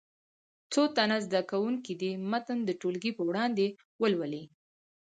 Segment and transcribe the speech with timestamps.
[0.71, 3.65] څو تنه زده کوونکي دې متن د ټولګي په وړاندې
[4.01, 4.43] ولولي.